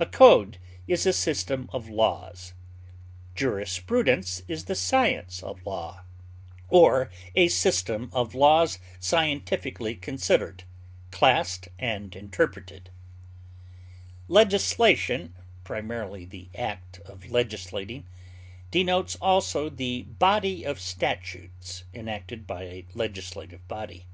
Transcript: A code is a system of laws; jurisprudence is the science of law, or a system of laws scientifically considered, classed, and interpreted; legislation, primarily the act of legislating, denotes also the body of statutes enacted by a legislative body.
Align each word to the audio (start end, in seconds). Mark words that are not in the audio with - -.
A 0.00 0.06
code 0.06 0.56
is 0.86 1.04
a 1.04 1.12
system 1.12 1.68
of 1.74 1.90
laws; 1.90 2.54
jurisprudence 3.34 4.40
is 4.48 4.64
the 4.64 4.74
science 4.74 5.42
of 5.42 5.66
law, 5.66 6.04
or 6.70 7.10
a 7.34 7.48
system 7.48 8.08
of 8.14 8.34
laws 8.34 8.78
scientifically 8.98 9.94
considered, 9.94 10.64
classed, 11.10 11.68
and 11.78 12.16
interpreted; 12.16 12.88
legislation, 14.26 15.34
primarily 15.64 16.24
the 16.24 16.48
act 16.54 17.00
of 17.00 17.30
legislating, 17.30 18.06
denotes 18.70 19.16
also 19.16 19.68
the 19.68 20.04
body 20.04 20.64
of 20.64 20.80
statutes 20.80 21.84
enacted 21.92 22.46
by 22.46 22.62
a 22.62 22.86
legislative 22.94 23.68
body. 23.68 24.06